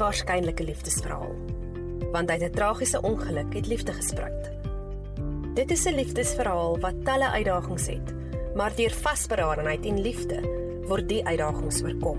[0.00, 1.34] onwaarskynlike liefdesverhaal.
[2.12, 4.50] Want uit 'n tragiese ongeluk het liefde gespruit.
[5.54, 8.14] Dit is 'n liefdesverhaal wat talle uitdagings het,
[8.54, 10.40] maar deur vasberadenheid en liefde
[10.86, 12.18] word die uitdagings oorkom.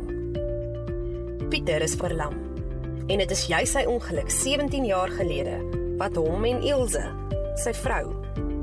[1.50, 2.34] Pieter is verlam
[3.08, 5.58] en dit is jy sy ongeluk 17 jaar gelede
[5.98, 7.12] wat hom en Ilse,
[7.56, 8.14] sy vrou,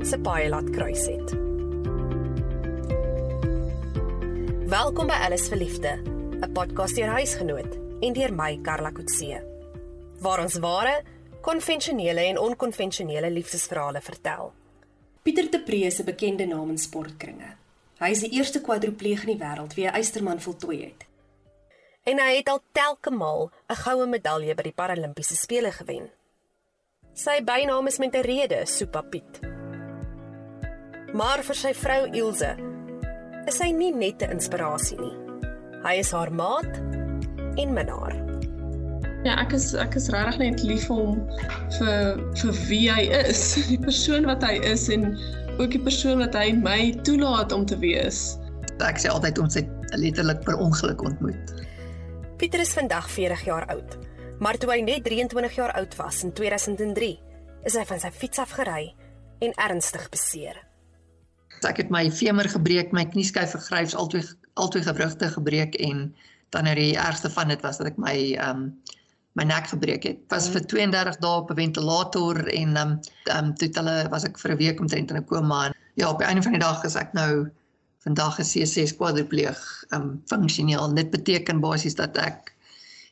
[0.01, 1.37] se paai laat kruis het.
[4.69, 5.99] Welkom by Alles vir Liefde,
[6.41, 9.41] 'n podcast deur huisgenoot en deur my Karla Kutse.
[10.19, 11.03] Waar ons ware,
[11.41, 14.51] konvensionele en onkonvensionele liefdesverhale vertel.
[15.23, 17.55] Pieter de Pre is 'n bekende naam in sportkringe.
[17.99, 21.05] Hy is die eerste kwadripleeg in die wêreld wie 'n eysterman voltooi het.
[22.03, 26.09] En hy het al telke maal 'n goue medalje by die Paralimpiese spele gewen.
[27.13, 29.39] Sy bynaam is met 'n rede, Soepa Piet.
[31.13, 32.55] Maar vir sy vrou Ilse
[33.45, 35.17] is hy nie net 'n inspirasie nie.
[35.83, 36.98] Hy is haar maat
[37.55, 38.15] en minnaar.
[39.27, 41.17] Ja, ek is ek is regtig net lief vir hom
[41.75, 43.41] vir vir wie hy is,
[43.71, 45.11] die persoon wat hy is en
[45.59, 48.37] ook die persoon wat hy my toelaat om te wees.
[48.79, 49.67] Ek sê altyd ons het
[49.99, 51.51] letterlik per ongeluk ontmoet.
[52.39, 53.97] Pieter is vandag 40 jaar oud,
[54.39, 57.11] maar toe hy net 23 jaar oud was in 2003,
[57.67, 58.93] is hy van sy fiets af gery
[59.43, 60.61] en ernstig beseer.
[61.67, 64.23] Ek het my femur gebreek, my knieskyf vergryps, albei
[64.59, 66.09] albei gewrigte gebreek en
[66.49, 68.71] dan nou die ergste van dit was dat ek my ehm um,
[69.37, 70.17] my nek gebreek het.
[70.33, 72.99] Was vir 32 dae op 'n ventilator en ehm um,
[73.37, 76.19] um, toe hulle was ek vir 'n week omtrent in 'n koma en ja, op
[76.19, 77.49] die einde van die dag is ek nou
[78.03, 80.93] vandag 'n C6 kwadripleeg ehm um, funksioneel.
[80.93, 82.55] Dit beteken basies dat ek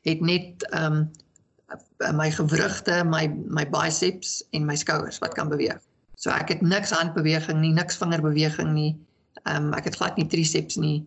[0.02, 5.80] het net ehm um, my gewrigte, my my biceps en my skouers wat kan beweeg.
[6.16, 8.96] So ek het niks handbeweging nie, niks vingerbeweging nie.
[9.44, 11.06] Ehm um, ek het glad nie triceps nie.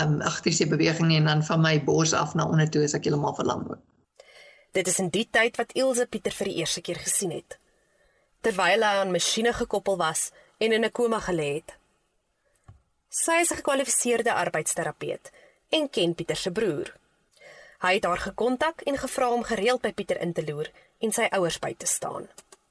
[0.00, 3.04] Um, agterse beweging nie en dan van my bors af na onder toe is ek
[3.04, 3.80] heeltemal verlam ook.
[4.72, 7.58] Dit is in die tyd wat Ilse Pieter vir die eerste keer gesien het.
[8.40, 11.76] Terwyl hy aan masjiene gekoppel was en in 'n koma gelê het.
[13.08, 15.30] Sy is 'n gekwalifiseerde arbeidsterapeut
[15.68, 16.96] en ken Pieter se broer.
[17.82, 20.70] Hy het haar gekontak en gevra om gereeld by Pieter in te loer
[21.00, 22.28] en sy ouers by te staan.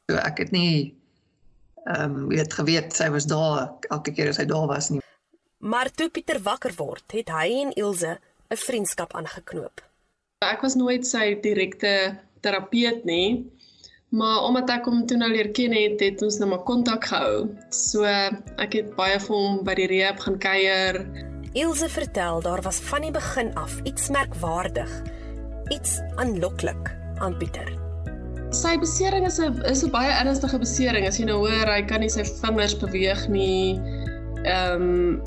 [0.09, 0.97] So ek het nie
[1.85, 5.01] ehm um, weet geweet sy was daar elke keer as hy daar was nie.
[5.61, 8.17] Maar toe Pieter wakker word, het hy en Ilse
[8.49, 9.81] 'n vriendskap aangeknoop.
[10.41, 13.45] Ek was nooit sy direkte terapeut nie,
[14.09, 17.49] maar omdat ek hom toe nou leer ken het, het ons nou maar kontak gehou.
[17.69, 18.03] So
[18.57, 21.05] ek het baie vir hom by die rehab gaan kuier.
[21.53, 24.89] Ilse vertel daar was van die begin af iets merkwaardig,
[25.69, 26.89] iets aanloklik
[27.19, 27.69] aan Pieter.
[28.49, 31.05] Sy besering is 'n is 'n baie ernstige besering.
[31.07, 33.79] As jy nou hoor hy kan nie sy vingers beweeg nie.
[34.43, 35.21] Ehm um,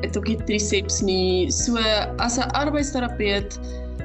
[0.00, 1.50] het ook nie triceps nie.
[1.50, 1.78] So
[2.16, 3.58] as 'n arbeidsterapeut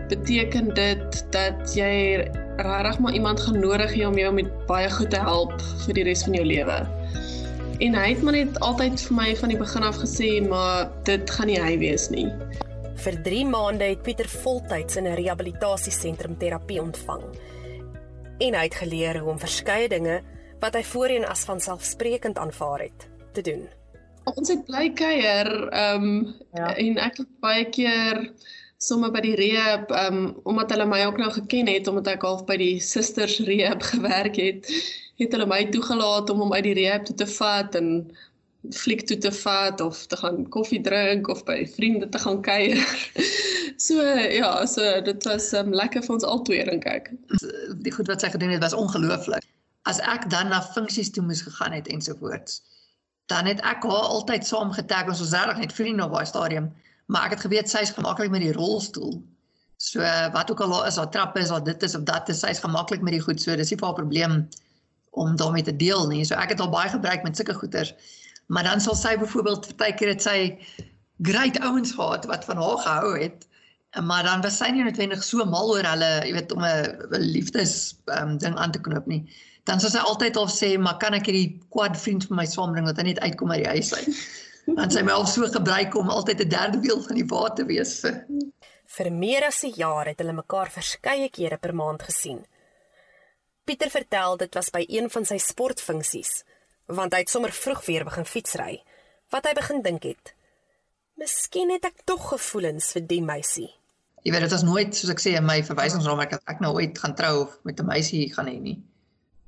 [0.10, 2.26] beteken dit dat jy
[2.58, 5.54] regtig maar iemand gaan nodig hê om jou met baie goed te help
[5.86, 6.78] vir die res van jou lewe.
[7.80, 11.30] En hy het maar net altyd vir my van die begin af gesê maar dit
[11.30, 12.28] gaan nie hy wees nie.
[13.00, 17.24] Vir 3 maande het Pieter voltyds in 'n rehabilitasiesentrum terapie ontvang.
[18.40, 20.22] En hy het geleer hoe om verskeie dinge
[20.60, 23.79] wat hy voorheen as vanselfsprekend aanvaar het te doen.
[24.36, 26.72] Ons het bly kuier, ehm um, ja.
[26.76, 28.26] en ek het baie keer
[28.80, 32.26] sommer by die rehab, ehm um, omdat hulle my ook nou geken het omdat ek
[32.28, 34.70] half by die susters rehab gewerk het,
[35.20, 37.90] het hulle my toegelaat om hom uit die rehab toe te vat en
[38.76, 42.82] fliek toe te vat of te gaan koffie drink of by vriende te gaan kuier.
[43.88, 47.14] so ja, so dit was um, lekker vir ons albei dink ek.
[47.86, 49.48] Die goed wat sy gedoen het was ongelooflik.
[49.88, 52.60] As ek dan na funksies toe moes gegaan het ensovoorts,
[53.30, 56.72] dan het ek haar altyd saam getag ons was regtig net vriende op daai stadium,
[57.06, 59.20] maar ek het geweet sy is gemaklik met die rolstoel.
[59.80, 60.04] So
[60.34, 62.52] wat ook al daar is, daar trappe is, daar dit is of dat is, sy
[62.56, 63.42] is gemaklik met die goed.
[63.42, 64.40] So dis nie vir haar probleem
[65.12, 66.24] om daarmee te deel nie.
[66.28, 67.94] So ek het al baie gebruik met sulke goeters.
[68.50, 70.40] Maar dan sal sy byvoorbeeld partykeer het sy
[71.22, 73.48] great ouens gehad wat van haar gehou het.
[74.06, 77.96] Maar dan was sy nie noodwendig so mal oor hulle, jy weet, om 'n liefdes
[78.20, 79.24] um, ding aan te knoop nie.
[79.70, 82.86] Dan sal sy altyd al sê, "Maar kan ek hierdie kwad vriend vir my saambring
[82.86, 84.16] dat hy net uitkom uit die huis uit?"
[84.78, 88.00] Want sy myself so gebruik om altyd 'n derde wiel van die wa te wees
[88.00, 88.26] vir.
[88.86, 92.46] Vir meer as 'n jaar het hulle mekaar verskeie kere per maand gesien.
[93.66, 96.44] Pieter vertel dit was by een van sy sportfunksies
[96.88, 98.84] want hy het sommer vroeg weer begin fietsry.
[99.30, 100.34] Wat hy begin dink het.
[101.22, 103.70] Miskien het ek tog gevoelens vir die meisie.
[104.24, 106.98] Jy weet dit was nooit soos ek sê in my verwysingsraamwerk dat ek nou ooit
[106.98, 108.82] gaan trou of met 'n meisie gaan hê nie.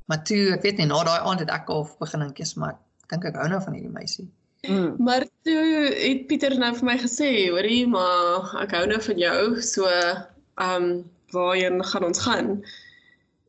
[0.06, 2.78] Maar toe, ek weet nie, na daai aand het ek al begin dink eens maar
[3.12, 4.28] dink ek hou nou van hierdie meisie.
[4.68, 4.96] Mm.
[5.02, 5.62] Maar toe
[5.98, 10.76] het Pieter nou vir my gesê, hoorie, maar ek hou nou van jou, so ehm
[10.76, 10.92] um,
[11.32, 12.50] waarheen gaan ons gaan?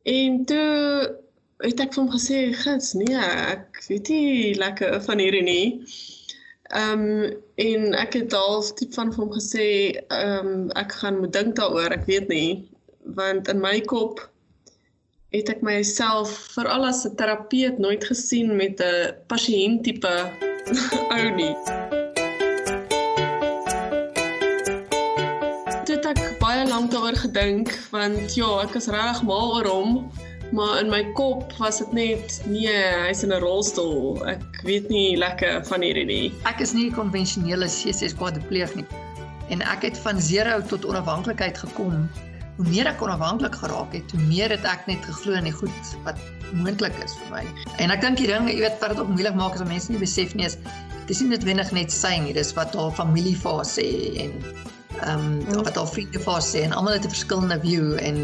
[0.07, 1.19] En toe
[1.63, 5.67] het ek vir hom gesê, "Gits, nee, ek weet nie lekker van hierdie nie."
[6.73, 11.33] Ehm um, en ek het half tipe van hom gesê, "Ehm um, ek gaan moet
[11.33, 12.69] dink daaroor, ek weet nie."
[13.03, 14.29] Want in my kop
[15.33, 20.15] het ek myself veral as 'n terapeut nooit gesien met 'n pasiënt tipe
[21.15, 21.55] ou nie.
[25.89, 30.11] Dit het ek baie lank daaroor gedink want ja, ek is regtig mal oor hom
[30.53, 34.21] maar in my kop was dit net nee, hy's in 'n rolstoel.
[34.29, 36.33] Ek weet nie lekker van hierdie nie.
[36.45, 38.85] Ek is nie konvensionele C6 kwadripleeg nie.
[39.49, 42.05] En ek het van 0 tot onafhanklikheid gekom.
[42.57, 45.93] Hoe meer ek onafhanklik geraak het, hoe meer het ek net geglo in die goed
[46.05, 46.19] wat
[46.53, 47.43] moontlik is vir my.
[47.81, 50.01] En ek dink die ding, jy weet, wat dit ook moeilik maak as mense nie
[50.01, 50.59] besef nie is
[51.07, 53.87] dis nie noodwendig net sy nie, dis wat haar familie vir haar sê
[54.23, 54.37] en
[55.01, 58.17] ehm um, wat haar vriende vir haar sê en almal het 'n verskillende view en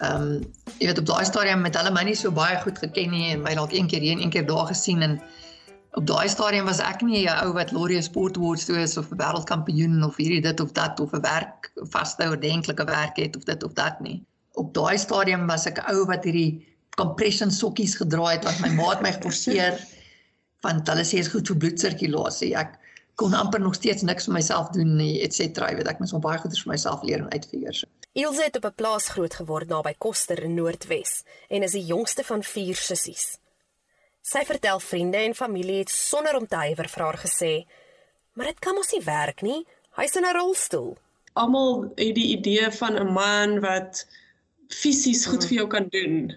[0.00, 0.44] ehm um,
[0.80, 3.42] jy weet op daai stadium met hulle my nie so baie goed geken nie en
[3.46, 5.20] my dalk een keer hier en een keer daar gesien en
[5.94, 9.10] op daai stadium was ek nie 'n ou wat Laurie Sport Awards toe is of
[9.10, 13.44] 'n wêreldkampioen of hierdie dit of dat of 'n werk vaste ordentlike werk het of
[13.44, 14.22] dit of dat nie.
[14.52, 18.70] Op daai stadium was ek 'n ou wat hierdie compression sokkies gedra het wat my
[18.74, 19.78] maat my geforseer
[20.66, 22.56] want hulle sê is goed vir bloedsirkulasie.
[22.56, 22.78] Ek
[23.14, 25.70] kon amper nog steeds niks vir myself doen nie, et cetera.
[25.70, 27.72] Jy weet ek moet so baie goeders vir myself leer en uitfigure.
[27.72, 27.86] So.
[28.14, 32.24] Ilse het op 'n plaas groot geword naby Koster in Noordwes en is die jongste
[32.24, 33.38] van 4 sissies.
[34.24, 37.52] Sy vertel vriende en familie het sonder om te huiwer vir haar gesê:
[38.32, 39.66] "Maar dit kan mos nie werk nie.
[39.98, 40.96] Hy's in 'n rolstoel."
[41.34, 44.06] Almal het die idee van 'n man wat
[44.68, 46.32] fisies goed vir jou kan doen.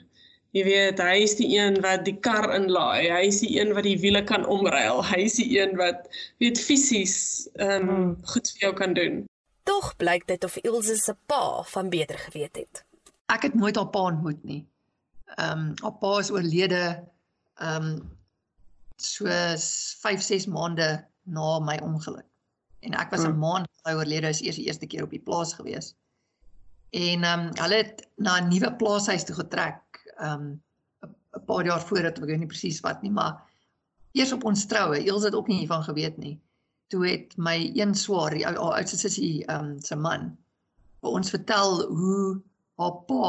[0.51, 3.09] Jy weet, hy is die een wat die kar inlaai.
[3.09, 5.05] Hy is die een wat die wiele kan omruil.
[5.05, 6.07] Hy is die een wat
[6.37, 9.25] weet fisies ehm um, goed vir jou kan doen.
[9.63, 12.85] Tog blyk dit of Ilse se pa van beter geweet het.
[13.25, 14.65] Ek het nooit haar pa ontmoet nie.
[15.35, 17.07] Ehm um, haar pa is oorlede
[17.59, 18.15] ehm um,
[18.97, 22.25] so 5 6 maande na my ongeluk.
[22.79, 23.39] En ek was 'n hmm.
[23.39, 25.95] maand oorlede is eers die eerste keer op die plaas gewees.
[26.89, 30.63] En ehm um, hulle het na 'n nuwe plaashuis toe getrek ehm um,
[31.37, 33.41] 'n paar jaar voor dit ek weet nie presies wat nie, maar
[34.11, 36.41] eers op ons troue, Ilse het ook nie hiervan geweet nie
[36.87, 40.29] toe het my een swaar, die ou oudste sussie, ehm um, se man,
[41.03, 42.41] vir ons vertel hoe
[42.79, 43.27] haar pa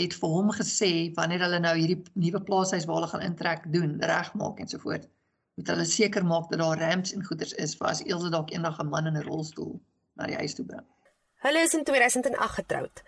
[0.00, 3.98] het vir hom gesê wanneer hulle nou hierdie nuwe plaashuis waar hulle gaan intrek doen,
[4.00, 5.08] regmaak en so voort,
[5.56, 8.80] moet hulle seker maak dat daar ramps en goeders is vir as Elsje dalk eendag
[8.80, 9.80] 'n man in 'n rolstoel
[10.16, 10.86] na die huis toe bring.
[11.42, 13.02] Hulle is in 2008 getroud.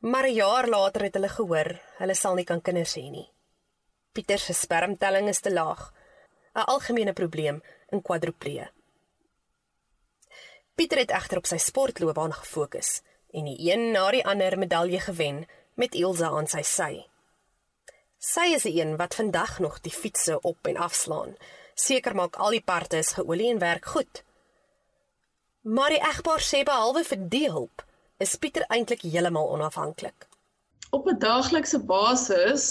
[0.00, 3.32] Maar 'n jaar later het hulle gehoor hulle sal nie kan kinders hê nie.
[4.12, 5.92] Pieter se spermtelling is te laag,
[6.54, 8.70] 'n algemene probleem in kwadriplee.
[10.74, 15.46] Pieter het egter op sy sportloopbaan gefokus en die een na die ander medalje gewen
[15.76, 16.92] met Ilse aan sy sy.
[18.18, 21.36] Sy is die een wat vandag nog die fietsse op en afslaan.
[21.76, 24.22] Seker maak al die parte is geolie en werk goed.
[25.60, 27.84] Maar die egpaar sê behalwe vir die hulp,
[28.22, 30.26] is Pieter eintlik heeltemal onafhanklik.
[30.96, 32.66] Op 'n daaglikse basis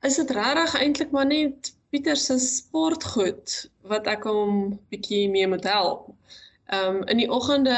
[0.00, 5.64] is dit regtig eintlik maar net Pieter se sportgoed wat ek hom bietjie mee moet
[5.64, 6.08] help.
[6.66, 7.76] Ehm um, in die oggende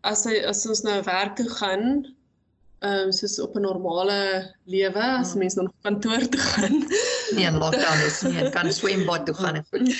[0.00, 2.14] as hy as ons nou werk toe gaan,
[2.78, 5.38] ehm um, soos op 'n normale lewe as ja.
[5.38, 6.86] mense dan op kantoor toe gaan.
[7.34, 9.90] Nee, in lockdown is nie, kan swembad toe gaan en goed.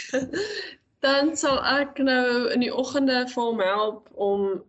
[1.06, 4.62] dan sal ek nou in die oggende vir hom help om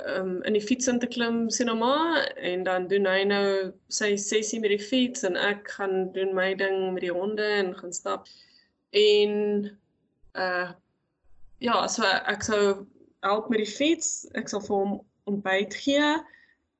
[0.00, 3.22] ehm um, in die fiets in te klim sien nou maar en dan doen hy
[3.28, 7.44] nou sy sessie met die fiets en ek gaan doen my ding met die honde
[7.60, 8.28] en gaan stap.
[8.90, 9.68] En
[10.32, 10.70] uh
[11.58, 12.86] ja, so ek sou
[13.20, 14.26] help met die fiets.
[14.32, 16.16] Ek sal vir hom ontbyt gee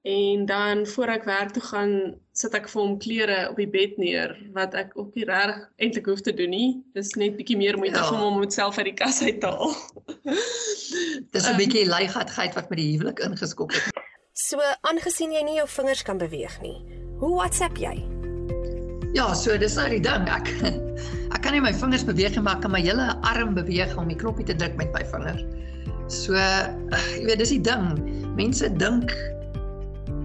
[0.02, 1.92] en dan voor ek werk toe gaan,
[2.34, 6.08] sit ek vir hom klere op die bed neer wat ek ook nie reg eintlik
[6.10, 6.70] hoef te doen nie.
[6.96, 8.08] Dis net bietjie meer moeite ja.
[8.10, 9.76] om hom met self uit die kas uit te haal.
[11.30, 14.02] Dis 'n um, bietjie leigatheid wat met die huwelik ingeskop het.
[14.32, 16.78] So, aangesien jy nie jou vingers kan beweeg nie,
[17.20, 18.00] hoe WhatsApp jy?
[19.12, 20.26] Ja, so dis nou die ding.
[20.26, 20.48] Ek
[21.36, 24.08] ek kan nie my vingers beweeg nie, maar ek kan my hele arm beweeg om
[24.08, 25.46] die knoppie te druk met my vingers.
[26.10, 28.02] So, jy weet, dis die ding.
[28.34, 29.12] Mense dink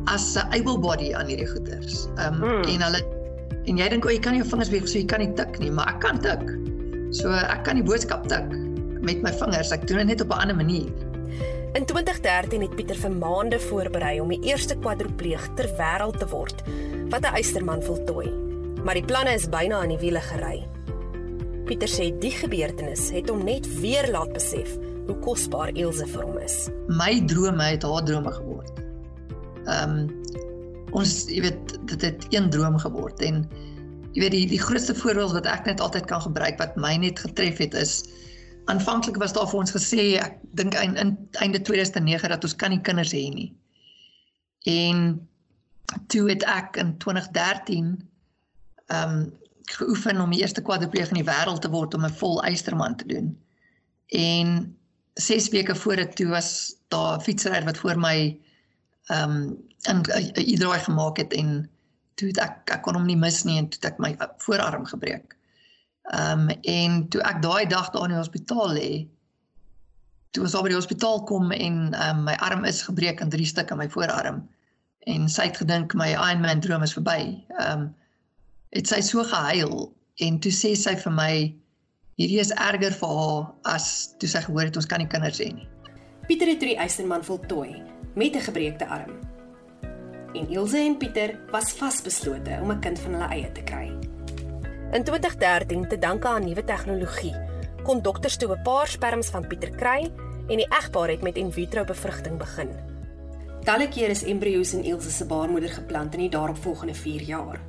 [0.07, 2.07] as 'n able body aan hierdie goeters.
[2.17, 2.63] Ehm um, hmm.
[2.63, 3.01] en hulle
[3.67, 5.71] en jy dink o, jy kan jou vingers beweeg so jy kan nie tik nie,
[5.71, 6.45] maar ek kan tik.
[7.11, 8.47] So ek kan die boodskap tik
[9.03, 9.71] met my vingers.
[9.71, 10.91] Ek doen dit net op 'n ander manier.
[11.77, 16.63] In 2013 het Pieter vir maande voorberei om die eerste kwadripleeg ter wêreld te word
[17.11, 18.31] wat 'n eysterman voltooi.
[18.83, 20.67] Maar die planne is byna aan die wiele gery.
[21.65, 26.37] Pieter sê die gebeurtenis het hom net weer laat besef hoe kosbaar Elsje vir hom
[26.37, 26.69] is.
[26.87, 28.56] My drome het haar drome geword.
[29.67, 30.25] Ehm um,
[30.95, 33.43] ons jy weet dit het een droom geword en
[34.15, 37.19] jy weet die die grootste voorbeeld wat ek net altyd kan gebruik wat my net
[37.19, 37.99] getref het is
[38.71, 42.71] aanvanklik was daar vir ons gesê ek dink in, in einde 2009 dat ons kan
[42.73, 43.49] nie kinders hê nie.
[44.67, 45.03] En
[46.11, 47.91] toe het ek in 2013
[48.87, 49.27] ehm um,
[49.67, 53.07] geoefen om die eerste kwadripleeg in die wêreld te word om 'n vol eysterman te
[53.07, 53.33] doen.
[54.15, 54.77] En
[55.19, 58.39] 6 weke voor dit toe was daar 'n fietsryer wat voor my
[59.07, 60.03] ehm um, 'n
[60.35, 61.69] e-draai gemaak het en
[62.15, 64.85] toe het ek ek kon hom nie mis nie en toe het ek my voorarm
[64.85, 65.35] gebreek.
[66.11, 68.91] Ehm um, en toe ek daai dag daar in die hospitaal lê,
[70.31, 73.45] toe daar by die hospitaal kom en ehm um, my arm is gebreek in drie
[73.45, 74.43] stukke my voorarm
[75.07, 77.43] en sy het gedink my Ironman droom is verby.
[77.59, 77.87] Ehm um,
[78.75, 79.87] het sy so gehuil
[80.25, 81.33] en toe sê sy vir my
[82.19, 83.45] hierdie is erger vir haar
[83.75, 85.69] as toe sy gehoor het ons kan nie kinders hê nie.
[86.27, 89.11] Pieter het die Eysterman voltooi met 'n gebreekte arm.
[90.33, 93.93] En Ilse en Pieter was vasbeslote om 'n kind van hulle eie te kry.
[94.91, 97.35] In 2013, te danke aan nuwe tegnologie,
[97.83, 100.11] kon dokters toe 'n paar sperms van Pieter kry
[100.47, 102.69] en die egpaar het met in vitro bevrugting begin.
[103.63, 107.59] Talle kere is embrio's in Ilse se baarmoeder geplant in die daaropvolgende 4 jaar,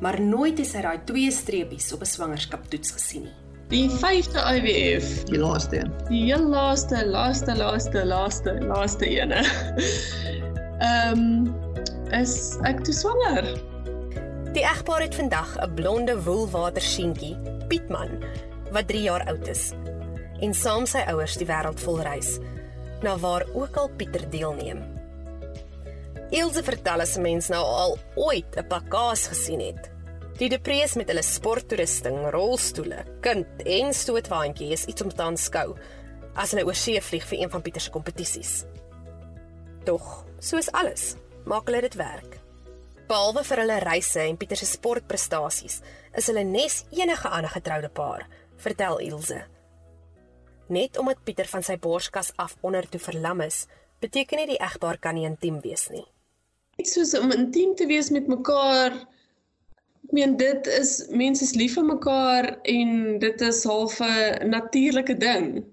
[0.00, 3.47] maar nooit het sy daai twee streepies op 'n swangerskaptoets gesien nie.
[3.68, 5.90] Die 5de IVF, die laaste een.
[6.08, 9.42] Die heel laaste, laaste, laaste, laaste, laaste ene.
[10.88, 11.50] Ehm um,
[12.16, 13.44] is ek toe swanger.
[14.56, 17.36] Die egpaar het vandag 'n blonde woelwater seentjie,
[17.68, 18.24] Pietman,
[18.72, 19.72] wat 3 jaar oud is.
[20.40, 22.38] En saam sy ouers die wêreld vol reis
[23.02, 24.80] na waar ook al Pieter deelneem.
[26.30, 29.97] Ilse vertel as mens nou al ooit 'n pakkaas gesien het.
[30.38, 35.72] Die deprees met hulle sporttoerusting, rolstoele, kind en stootwaandjie is iets om te aanskou
[36.38, 38.52] as hulle oor see vlieg vir een van Pieter se kompetisies.
[39.88, 40.04] Tog,
[40.38, 41.16] soos alles,
[41.50, 42.38] maak hulle dit werk.
[43.10, 45.80] Behalwe vir hulle reise en Pieter se sportprestasies,
[46.14, 48.28] is hulle nes enige ander getroude paar,
[48.62, 49.42] vertel Ilse.
[50.70, 53.64] Net omdat Pieter van sy borskas af onder toe verlam is,
[53.98, 56.06] beteken nie die egpaar kan nie intiem wees nie.
[56.78, 58.94] Dit soos om intiem te wees met mekaar
[60.08, 65.18] Ek meen dit is mense is lief vir mekaar en dit is half 'n natuurlike
[65.20, 65.66] ding.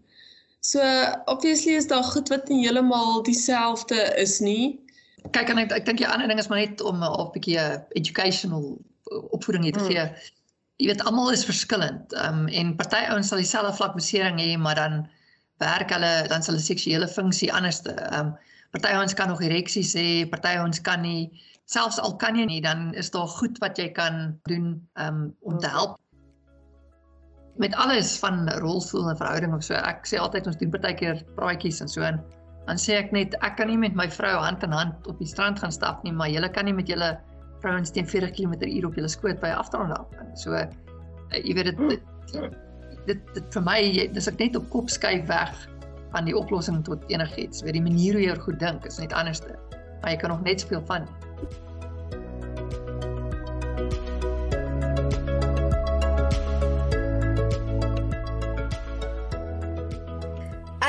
[0.60, 0.82] So
[1.26, 4.84] obviously is daar goed wat nie heeltemal dieselfde is nie.
[5.32, 7.64] Kyk en ek ek dink die ander ding is maar net om 'n uh, bietjie
[7.96, 8.76] educational
[9.32, 9.86] opvoeding te mm.
[9.86, 10.04] gee.
[10.04, 10.34] Mm.
[10.84, 12.14] Jy weet almal is verskillend.
[12.14, 15.08] Ehm um, en party ouens sal dieselfde vlak besering hê, maar dan
[15.64, 17.96] werk hulle dan sal hulle seksuele funksie anderste.
[18.12, 18.38] Ehm um,
[18.76, 21.32] party ouens kan nog ereksies hê, party ouens kan nie
[21.72, 25.60] selfs al kan jy nie dan is daar goed wat jy kan doen um, om
[25.60, 25.98] te help.
[27.58, 31.82] Met alles van rolstoel en verhouding of so ek sê altyd ons doen partykeer praatjies
[31.82, 32.20] en so en
[32.66, 35.30] dan sê ek net ek kan nie met my vrou hand in hand op die
[35.30, 37.16] strand gaan stap nie maar julle kan nie met julle
[37.64, 40.66] vrouens teen 40 km/h op julle skoot by afdraande af so uh,
[41.38, 42.52] jy weet dit dit,
[43.08, 43.80] dit dit vir my
[44.18, 45.56] dis ek net op kop skuif weg
[46.16, 47.60] van die oplossing tot enigiets.
[47.66, 49.58] Weet die manier hoe jy oor goed dink is net anderste
[50.02, 51.08] maar jy kan nog net speel van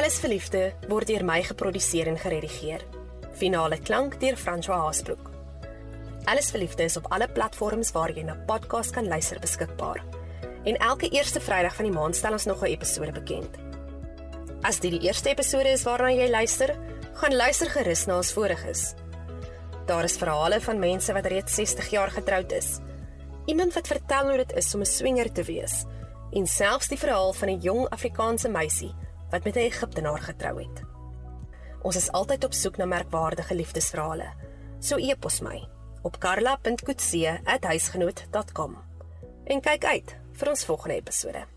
[0.06, 2.84] Alles vir liefde word deur my geproduseer en geredigeer.
[3.34, 5.32] Finale klank deur François Haasbroek.
[6.30, 9.98] Alles vir liefde is op alle platforms waar jy na podcast kan luister beskikbaar.
[10.62, 13.58] En elke eerste Vrydag van die maand stel ons nog 'n episode bekend.
[14.62, 16.70] As dit die eerste episode is waarna jy luister,
[17.14, 18.94] gaan luister gerus na ons voriges.
[19.86, 22.78] Daar is verhale van mense wat reeds 60 jaar getroud is.
[23.46, 25.84] Iemand wat vertel hoe dit is om 'n swinger te wees
[26.32, 28.94] en selfs die verhaal van 'n jong Afrikaanse meisie
[29.30, 30.82] wat met 'n Egiptenaar getrou het.
[31.82, 34.32] Ons is altyd op soek na merkwaardige liefdesverhale.
[34.78, 35.68] So e-pos my
[36.02, 38.76] op karla.kutse@huisgenoot.com.
[39.44, 41.55] En kyk uit vir ons volgende episode.